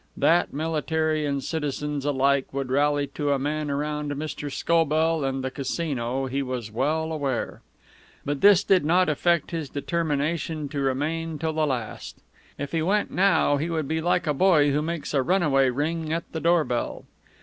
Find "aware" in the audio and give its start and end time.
7.11-7.61